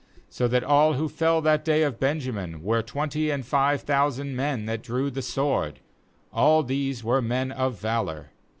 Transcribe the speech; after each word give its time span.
46So 0.31 0.47
that 0.49 0.63
all 0.63 0.93
who 0.93 1.07
fell 1.07 1.41
that 1.41 1.63
day 1.63 1.83
of 1.83 1.99
Benjamin 1.99 2.63
were 2.63 2.81
twenty 2.81 3.29
and 3.29 3.45
five 3.45 3.81
thousand 3.81 4.35
men 4.35 4.65
that 4.65 4.81
drew 4.81 5.11
the 5.11 5.21
sword; 5.21 5.79
all 6.33 6.63
these 6.63 7.03
were 7.03 7.21
men 7.21 7.51
of 7.51 7.79
valour. 7.79 8.31